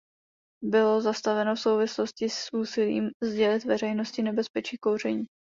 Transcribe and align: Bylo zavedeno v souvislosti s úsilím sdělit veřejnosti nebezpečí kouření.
Bylo 0.63 1.01
zavedeno 1.01 1.55
v 1.55 1.59
souvislosti 1.59 2.29
s 2.29 2.53
úsilím 2.53 3.09
sdělit 3.23 3.63
veřejnosti 3.65 4.23
nebezpečí 4.23 4.77
kouření. 4.77 5.25